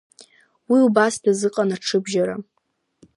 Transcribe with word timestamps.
Уи 0.69 0.79
убас 0.87 1.13
дазҟазан 1.23 1.69
аҽыбжьара. 1.75 2.35